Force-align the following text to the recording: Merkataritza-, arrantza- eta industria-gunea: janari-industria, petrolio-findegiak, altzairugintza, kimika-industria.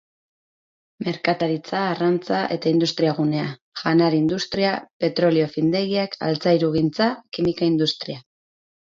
Merkataritza-, 1.07 1.81
arrantza- 1.89 2.39
eta 2.55 2.71
industria-gunea: 2.75 3.43
janari-industria, 3.81 4.71
petrolio-findegiak, 5.05 6.17
altzairugintza, 6.29 7.11
kimika-industria. 7.39 8.19